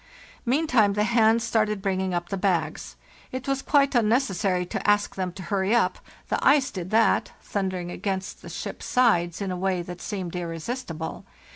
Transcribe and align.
Meantime 0.47 0.93
the 0.93 1.03
hands 1.03 1.43
started 1.43 1.79
bringing 1.79 2.11
up 2.11 2.29
the 2.29 2.35
bags. 2.35 2.95
It 3.31 3.47
was 3.47 3.61
quite 3.61 3.93
unnecessary 3.93 4.65
to 4.65 4.89
ask 4.89 5.13
them 5.13 5.31
to 5.33 5.43
hurry 5.43 5.75
up—the 5.75 6.43
ice 6.43 6.71
did 6.71 6.89
that, 6.89 7.33
thundering 7.39 7.91
against 7.91 8.41
the 8.41 8.49
ship's 8.49 8.87
sides 8.87 9.41
in 9.43 9.51
a 9.51 9.55
way 9.57 9.83
that 9.83 10.01
seemed 10.01 10.35
irresistible. 10.35 11.23